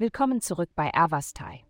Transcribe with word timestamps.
Willkommen 0.00 0.40
zurück 0.40 0.70
bei 0.74 0.94
Avastai. 0.94 1.60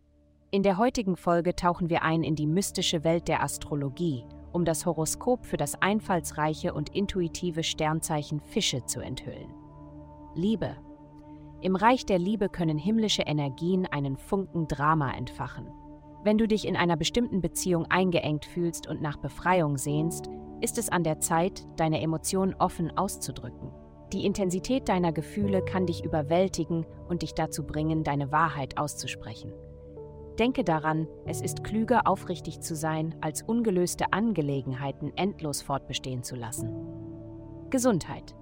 In 0.53 0.63
der 0.63 0.79
heutigen 0.79 1.17
Folge 1.17 1.57
tauchen 1.57 1.91
wir 1.91 2.04
ein 2.04 2.23
in 2.23 2.37
die 2.37 2.47
mystische 2.47 3.03
Welt 3.03 3.27
der 3.27 3.43
Astrologie, 3.43 4.25
um 4.53 4.65
das 4.65 4.87
Horoskop 4.87 5.45
für 5.45 5.56
das 5.56 5.83
einfallsreiche 5.83 6.72
und 6.72 6.95
intuitive 6.95 7.65
Sternzeichen 7.65 8.38
Fische 8.38 8.85
zu 8.85 9.01
enthüllen. 9.01 9.53
Liebe. 10.37 10.77
Im 11.61 11.74
Reich 11.74 12.06
der 12.06 12.21
Liebe 12.21 12.49
können 12.49 12.79
himmlische 12.79 13.22
Energien 13.22 13.87
einen 13.87 14.17
Funken 14.17 14.69
Drama 14.69 15.10
entfachen. 15.10 15.67
Wenn 16.23 16.38
du 16.38 16.47
dich 16.47 16.69
in 16.69 16.77
einer 16.77 16.97
bestimmten 16.97 17.41
Beziehung 17.41 17.87
eingeengt 17.87 18.45
fühlst 18.45 18.87
und 18.87 19.02
nach 19.02 19.16
Befreiung 19.16 19.77
sehnst, 19.77 20.30
ist 20.60 20.78
es 20.78 20.88
an 20.88 21.02
der 21.02 21.19
Zeit, 21.19 21.66
deine 21.74 22.01
Emotionen 22.01 22.55
offen 22.55 22.97
auszudrücken. 22.97 23.73
Die 24.12 24.27
Intensität 24.27 24.88
deiner 24.88 25.12
Gefühle 25.12 25.64
kann 25.64 25.87
dich 25.87 26.05
überwältigen 26.05 26.84
und 27.09 27.23
dich 27.23 27.34
dazu 27.34 27.64
bringen, 27.64 28.02
deine 28.02 28.33
Wahrheit 28.33 28.77
auszusprechen. 28.77 29.52
Denke 30.38 30.64
daran, 30.64 31.06
es 31.27 31.41
ist 31.41 31.64
klüger, 31.64 32.06
aufrichtig 32.06 32.60
zu 32.60 32.74
sein, 32.74 33.14
als 33.20 33.42
ungelöste 33.42 34.12
Angelegenheiten 34.12 35.12
endlos 35.16 35.62
fortbestehen 35.62 36.23
zu 36.23 36.34
lassen. 36.34 36.74
Gesundheit. 37.70 38.34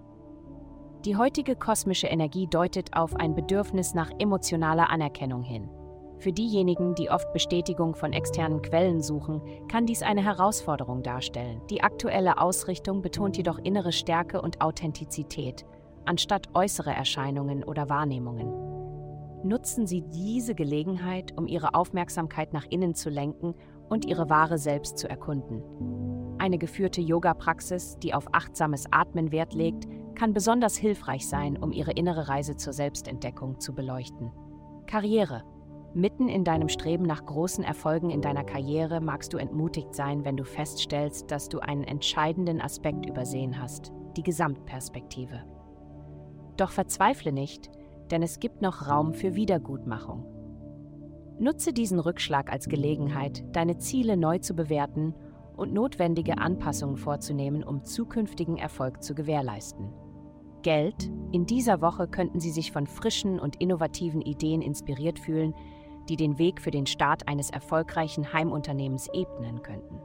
Die 1.04 1.16
heutige 1.16 1.54
kosmische 1.54 2.06
Energie 2.06 2.46
deutet 2.46 2.96
auf 2.96 3.14
ein 3.16 3.34
Bedürfnis 3.34 3.94
nach 3.94 4.10
emotionaler 4.18 4.90
Anerkennung 4.90 5.42
hin. 5.42 5.68
Für 6.18 6.32
diejenigen, 6.32 6.96
die 6.96 7.10
oft 7.10 7.32
Bestätigung 7.32 7.94
von 7.94 8.12
externen 8.12 8.60
Quellen 8.60 9.00
suchen, 9.00 9.40
kann 9.68 9.86
dies 9.86 10.02
eine 10.02 10.24
Herausforderung 10.24 11.04
darstellen. 11.04 11.60
Die 11.70 11.82
aktuelle 11.82 12.40
Ausrichtung 12.40 13.02
betont 13.02 13.36
jedoch 13.36 13.58
innere 13.58 13.92
Stärke 13.92 14.42
und 14.42 14.60
Authentizität, 14.60 15.64
anstatt 16.06 16.48
äußere 16.54 16.90
Erscheinungen 16.90 17.62
oder 17.62 17.88
Wahrnehmungen. 17.88 18.52
Nutzen 19.44 19.86
Sie 19.86 20.02
diese 20.02 20.56
Gelegenheit, 20.56 21.38
um 21.38 21.46
Ihre 21.46 21.74
Aufmerksamkeit 21.74 22.52
nach 22.52 22.66
innen 22.68 22.96
zu 22.96 23.10
lenken 23.10 23.54
und 23.88 24.04
Ihre 24.04 24.28
wahre 24.28 24.58
Selbst 24.58 24.98
zu 24.98 25.08
erkunden. 25.08 25.62
Eine 26.38 26.58
geführte 26.58 27.00
Yoga-Praxis, 27.00 27.96
die 28.02 28.12
auf 28.12 28.26
achtsames 28.32 28.86
Atmen 28.90 29.30
Wert 29.30 29.54
legt, 29.54 29.86
kann 30.16 30.32
besonders 30.32 30.76
hilfreich 30.76 31.28
sein, 31.28 31.56
um 31.56 31.70
Ihre 31.70 31.92
innere 31.92 32.28
Reise 32.28 32.56
zur 32.56 32.72
Selbstentdeckung 32.72 33.60
zu 33.60 33.72
beleuchten. 33.72 34.32
Karriere 34.88 35.44
Mitten 35.98 36.28
in 36.28 36.44
deinem 36.44 36.68
Streben 36.68 37.02
nach 37.02 37.26
großen 37.26 37.64
Erfolgen 37.64 38.10
in 38.10 38.20
deiner 38.20 38.44
Karriere 38.44 39.00
magst 39.00 39.32
du 39.32 39.36
entmutigt 39.36 39.96
sein, 39.96 40.24
wenn 40.24 40.36
du 40.36 40.44
feststellst, 40.44 41.28
dass 41.32 41.48
du 41.48 41.58
einen 41.58 41.82
entscheidenden 41.82 42.60
Aspekt 42.60 43.04
übersehen 43.04 43.60
hast, 43.60 43.90
die 44.16 44.22
Gesamtperspektive. 44.22 45.42
Doch 46.56 46.70
verzweifle 46.70 47.32
nicht, 47.32 47.68
denn 48.12 48.22
es 48.22 48.38
gibt 48.38 48.62
noch 48.62 48.86
Raum 48.88 49.12
für 49.12 49.34
Wiedergutmachung. 49.34 50.24
Nutze 51.40 51.72
diesen 51.72 51.98
Rückschlag 51.98 52.52
als 52.52 52.68
Gelegenheit, 52.68 53.42
deine 53.50 53.78
Ziele 53.78 54.16
neu 54.16 54.38
zu 54.38 54.54
bewerten 54.54 55.16
und 55.56 55.72
notwendige 55.72 56.38
Anpassungen 56.38 56.96
vorzunehmen, 56.96 57.64
um 57.64 57.82
zukünftigen 57.82 58.56
Erfolg 58.56 59.02
zu 59.02 59.16
gewährleisten. 59.16 59.92
Geld, 60.62 61.10
in 61.32 61.44
dieser 61.44 61.80
Woche 61.80 62.06
könnten 62.06 62.38
Sie 62.38 62.52
sich 62.52 62.70
von 62.70 62.86
frischen 62.86 63.40
und 63.40 63.60
innovativen 63.60 64.22
Ideen 64.22 64.62
inspiriert 64.62 65.18
fühlen, 65.18 65.54
die 66.08 66.16
den 66.16 66.38
Weg 66.38 66.60
für 66.60 66.70
den 66.70 66.86
Start 66.86 67.28
eines 67.28 67.50
erfolgreichen 67.50 68.32
Heimunternehmens 68.32 69.08
ebnen 69.12 69.62
könnten. 69.62 70.00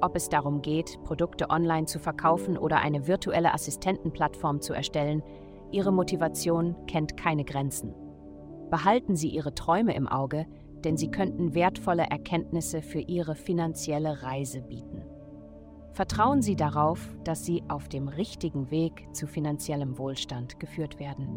Ob 0.00 0.16
es 0.16 0.28
darum 0.28 0.62
geht, 0.62 0.98
Produkte 1.04 1.50
online 1.50 1.86
zu 1.86 1.98
verkaufen 1.98 2.58
oder 2.58 2.78
eine 2.78 3.06
virtuelle 3.06 3.54
Assistentenplattform 3.54 4.60
zu 4.60 4.72
erstellen, 4.72 5.22
Ihre 5.70 5.92
Motivation 5.92 6.76
kennt 6.86 7.16
keine 7.16 7.44
Grenzen. 7.44 7.94
Behalten 8.70 9.16
Sie 9.16 9.28
Ihre 9.28 9.54
Träume 9.54 9.94
im 9.94 10.08
Auge, 10.08 10.46
denn 10.84 10.96
sie 10.96 11.10
könnten 11.10 11.54
wertvolle 11.54 12.04
Erkenntnisse 12.04 12.82
für 12.82 13.00
Ihre 13.00 13.34
finanzielle 13.34 14.22
Reise 14.22 14.62
bieten. 14.62 15.04
Vertrauen 15.92 16.42
Sie 16.42 16.56
darauf, 16.56 17.06
dass 17.22 17.44
Sie 17.44 17.62
auf 17.68 17.88
dem 17.88 18.08
richtigen 18.08 18.70
Weg 18.70 19.06
zu 19.12 19.26
finanziellem 19.26 19.98
Wohlstand 19.98 20.58
geführt 20.58 20.98
werden. 20.98 21.28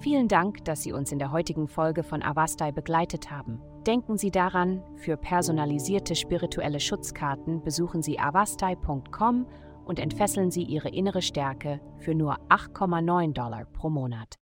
Vielen 0.00 0.28
Dank, 0.28 0.64
dass 0.64 0.82
Sie 0.82 0.92
uns 0.92 1.12
in 1.12 1.18
der 1.18 1.30
heutigen 1.30 1.68
Folge 1.68 2.02
von 2.02 2.22
Avastai 2.22 2.72
begleitet 2.72 3.30
haben. 3.30 3.60
Denken 3.86 4.16
Sie 4.16 4.30
daran, 4.30 4.82
für 4.96 5.18
personalisierte 5.18 6.14
spirituelle 6.14 6.80
Schutzkarten 6.80 7.62
besuchen 7.62 8.00
Sie 8.00 8.18
avastai.com 8.18 9.46
und 9.84 9.98
entfesseln 9.98 10.50
Sie 10.50 10.62
Ihre 10.62 10.88
innere 10.88 11.20
Stärke 11.20 11.80
für 11.98 12.14
nur 12.14 12.38
8,9 12.48 13.34
Dollar 13.34 13.66
pro 13.66 13.90
Monat. 13.90 14.38